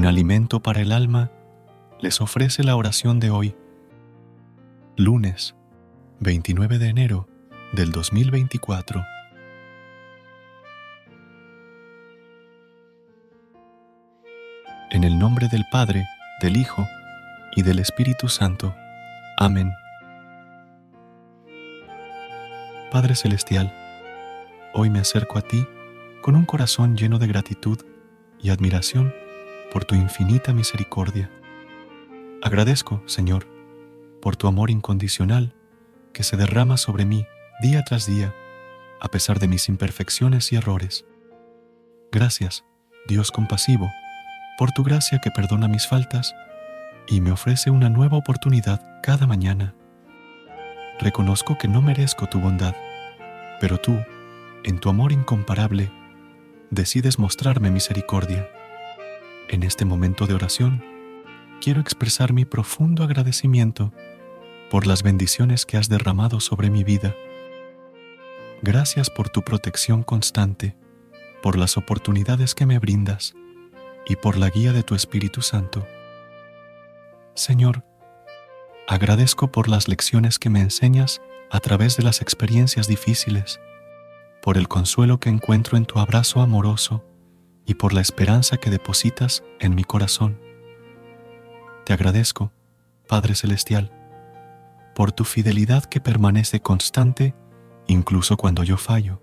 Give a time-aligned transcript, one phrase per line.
[0.00, 1.30] Un alimento para el alma
[2.00, 3.54] les ofrece la oración de hoy,
[4.96, 5.54] lunes
[6.20, 7.28] 29 de enero
[7.74, 9.04] del 2024.
[14.90, 16.06] En el nombre del Padre,
[16.40, 16.86] del Hijo
[17.54, 18.74] y del Espíritu Santo.
[19.36, 19.70] Amén.
[22.90, 23.70] Padre Celestial,
[24.72, 25.66] hoy me acerco a ti
[26.22, 27.84] con un corazón lleno de gratitud
[28.40, 29.12] y admiración
[29.72, 31.30] por tu infinita misericordia.
[32.42, 33.46] Agradezco, Señor,
[34.20, 35.54] por tu amor incondicional
[36.12, 37.26] que se derrama sobre mí
[37.62, 38.34] día tras día,
[39.00, 41.04] a pesar de mis imperfecciones y errores.
[42.12, 42.64] Gracias,
[43.06, 43.90] Dios compasivo,
[44.58, 46.34] por tu gracia que perdona mis faltas
[47.06, 49.74] y me ofrece una nueva oportunidad cada mañana.
[50.98, 52.74] Reconozco que no merezco tu bondad,
[53.60, 53.96] pero tú,
[54.64, 55.90] en tu amor incomparable,
[56.70, 58.48] decides mostrarme misericordia.
[59.50, 60.80] En este momento de oración,
[61.60, 63.92] quiero expresar mi profundo agradecimiento
[64.70, 67.16] por las bendiciones que has derramado sobre mi vida.
[68.62, 70.76] Gracias por tu protección constante,
[71.42, 73.34] por las oportunidades que me brindas
[74.06, 75.84] y por la guía de tu Espíritu Santo.
[77.34, 77.84] Señor,
[78.86, 83.58] agradezco por las lecciones que me enseñas a través de las experiencias difíciles,
[84.42, 87.04] por el consuelo que encuentro en tu abrazo amoroso
[87.70, 90.40] y por la esperanza que depositas en mi corazón.
[91.86, 92.50] Te agradezco,
[93.06, 93.92] Padre Celestial,
[94.92, 97.32] por tu fidelidad que permanece constante
[97.86, 99.22] incluso cuando yo fallo.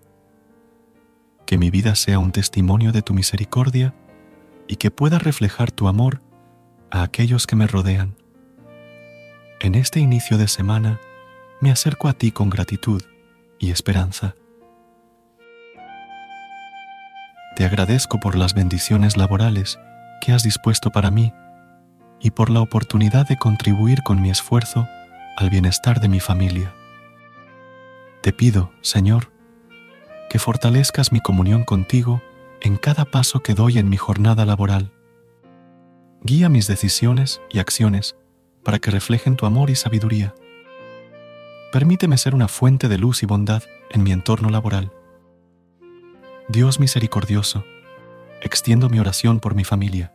[1.45, 3.93] Que mi vida sea un testimonio de tu misericordia
[4.65, 6.21] y que pueda reflejar tu amor
[6.89, 8.15] a aquellos que me rodean.
[9.59, 11.01] En este inicio de semana
[11.59, 13.03] me acerco a ti con gratitud
[13.59, 14.35] y esperanza.
[17.57, 19.79] Te agradezco por las bendiciones laborales
[20.21, 21.33] que has dispuesto para mí
[22.19, 24.87] y por la oportunidad de contribuir con mi esfuerzo
[25.37, 26.75] al bienestar de mi familia.
[28.21, 29.31] Te pido, Señor,
[30.29, 32.21] que fortalezcas mi comunión contigo
[32.61, 34.91] en cada paso que doy en mi jornada laboral.
[36.21, 38.15] Guía mis decisiones y acciones
[38.63, 40.35] para que reflejen tu amor y sabiduría.
[41.71, 44.91] Permíteme ser una fuente de luz y bondad en mi entorno laboral.
[46.49, 47.65] Dios misericordioso,
[48.41, 50.13] extiendo mi oración por mi familia.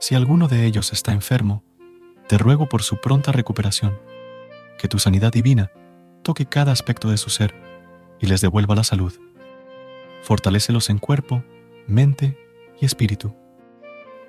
[0.00, 1.62] Si alguno de ellos está enfermo,
[2.26, 3.96] te ruego por su pronta recuperación,
[4.76, 5.70] que tu sanidad divina
[6.24, 7.54] toque cada aspecto de su ser
[8.18, 9.12] y les devuelva la salud.
[10.22, 11.44] Fortalécelos en cuerpo,
[11.86, 12.36] mente
[12.80, 13.32] y espíritu.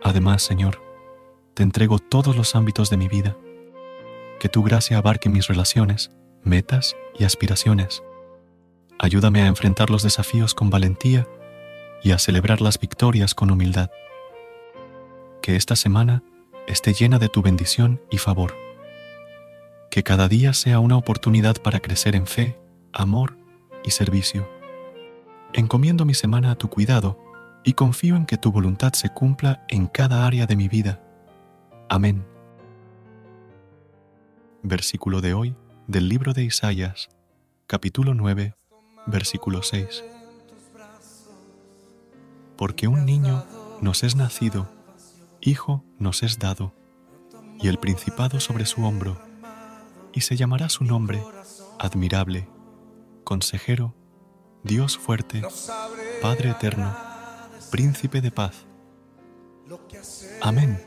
[0.04, 0.84] Además, Señor,
[1.56, 3.36] te entrego todos los ámbitos de mi vida.
[4.40, 6.12] Que tu gracia abarque mis relaciones,
[6.44, 8.04] metas y aspiraciones
[9.04, 11.28] Ayúdame a enfrentar los desafíos con valentía
[12.04, 13.90] y a celebrar las victorias con humildad.
[15.42, 16.22] Que esta semana
[16.68, 18.56] esté llena de tu bendición y favor.
[19.90, 22.60] Que cada día sea una oportunidad para crecer en fe,
[22.94, 23.40] amor
[23.84, 24.48] y servicio.
[25.54, 27.18] Encomiendo mi semana a tu cuidado
[27.64, 31.02] y confío en que tu voluntad se cumpla en cada área de mi vida.
[31.90, 32.24] Amén.
[34.62, 35.56] Versículo de hoy
[35.88, 37.10] del libro de Isaías
[37.66, 38.54] capítulo 9,
[39.06, 40.04] versículo 6.
[42.58, 43.44] Porque un niño
[43.82, 44.70] nos es nacido,
[45.40, 46.74] hijo nos es dado,
[47.60, 49.18] y el principado sobre su hombro,
[50.14, 51.24] y se llamará su nombre
[51.80, 52.48] admirable,
[53.24, 53.96] consejero,
[54.64, 55.42] Dios fuerte,
[56.22, 56.96] Padre eterno,
[57.72, 58.66] príncipe de paz.
[60.42, 60.80] Amén.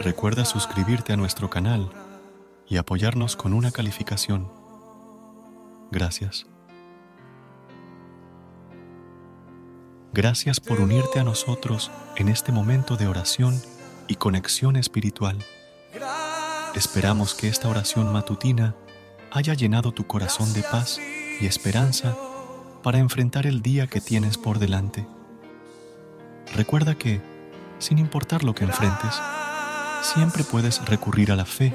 [0.00, 1.90] Recuerda suscribirte a nuestro canal
[2.70, 4.48] y apoyarnos con una calificación.
[5.90, 6.46] Gracias.
[10.12, 13.60] Gracias por unirte a nosotros en este momento de oración
[14.06, 15.38] y conexión espiritual.
[16.74, 18.76] Esperamos que esta oración matutina
[19.32, 21.00] haya llenado tu corazón de paz
[21.40, 22.16] y esperanza
[22.84, 25.06] para enfrentar el día que tienes por delante.
[26.54, 27.20] Recuerda que,
[27.80, 29.20] sin importar lo que enfrentes,
[30.02, 31.74] siempre puedes recurrir a la fe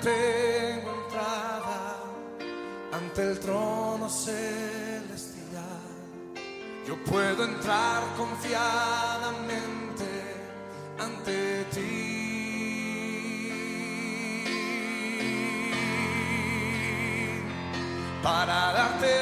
[0.00, 2.00] Tengo entrada
[2.92, 5.62] ante el trono celestial.
[6.86, 10.04] Yo puedo entrar confiadamente
[10.98, 12.12] ante ti.
[18.22, 19.21] para darte